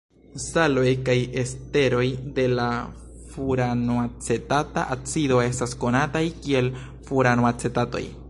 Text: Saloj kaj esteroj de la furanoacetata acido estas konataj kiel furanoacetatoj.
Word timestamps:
Saloj 0.43 0.93
kaj 1.09 1.17
esteroj 1.41 2.05
de 2.37 2.45
la 2.59 2.65
furanoacetata 3.33 4.85
acido 4.97 5.39
estas 5.51 5.75
konataj 5.85 6.25
kiel 6.47 6.73
furanoacetatoj. 7.11 8.05